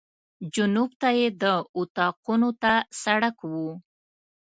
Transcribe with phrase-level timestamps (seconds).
[0.53, 1.43] جنوب ته یې د
[1.79, 3.53] اطاقونو ته سړک و.